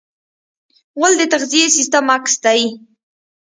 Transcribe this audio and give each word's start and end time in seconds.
غول 0.97 1.13
د 1.17 1.23
تغذیې 1.33 1.65
سیستم 1.75 2.05
عکس 2.17 2.33
دی. 2.45 2.59